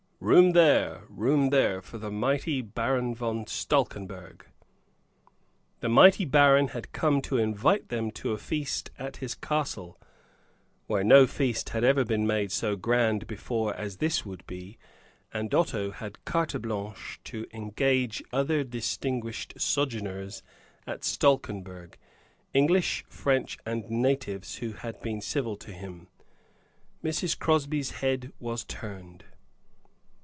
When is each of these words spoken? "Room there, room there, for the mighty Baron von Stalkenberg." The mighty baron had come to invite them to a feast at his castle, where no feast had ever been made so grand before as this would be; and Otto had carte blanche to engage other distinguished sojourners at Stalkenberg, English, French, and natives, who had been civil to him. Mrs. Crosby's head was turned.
"Room 0.23 0.51
there, 0.51 1.05
room 1.09 1.49
there, 1.49 1.81
for 1.81 1.97
the 1.97 2.11
mighty 2.11 2.61
Baron 2.61 3.15
von 3.15 3.45
Stalkenberg." 3.47 4.45
The 5.79 5.89
mighty 5.89 6.25
baron 6.25 6.69
had 6.69 6.91
come 6.91 7.23
to 7.23 7.39
invite 7.39 7.89
them 7.89 8.11
to 8.11 8.31
a 8.31 8.37
feast 8.37 8.91
at 8.99 9.17
his 9.17 9.33
castle, 9.33 9.99
where 10.85 11.03
no 11.03 11.25
feast 11.25 11.69
had 11.69 11.83
ever 11.83 12.05
been 12.05 12.27
made 12.27 12.51
so 12.51 12.75
grand 12.75 13.25
before 13.25 13.73
as 13.73 13.97
this 13.97 14.23
would 14.23 14.45
be; 14.45 14.77
and 15.33 15.51
Otto 15.55 15.89
had 15.89 16.23
carte 16.23 16.61
blanche 16.61 17.19
to 17.23 17.47
engage 17.51 18.21
other 18.31 18.63
distinguished 18.63 19.59
sojourners 19.59 20.43
at 20.85 21.03
Stalkenberg, 21.03 21.97
English, 22.53 23.03
French, 23.09 23.57
and 23.65 23.89
natives, 23.89 24.57
who 24.57 24.73
had 24.73 25.01
been 25.01 25.19
civil 25.19 25.57
to 25.57 25.71
him. 25.73 26.09
Mrs. 27.03 27.37
Crosby's 27.37 27.89
head 28.01 28.31
was 28.39 28.63
turned. 28.65 29.23